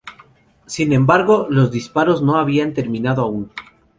Sin 0.65 0.93
embargo, 0.93 1.45
los 1.51 1.69
disparos 1.69 2.23
no 2.23 2.37
habían 2.37 2.73
terminado 2.73 3.21
aún. 3.21 3.51